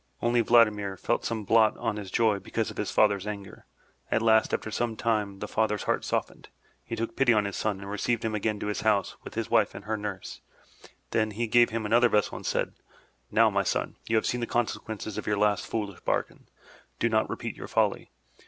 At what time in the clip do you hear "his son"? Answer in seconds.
7.45-7.79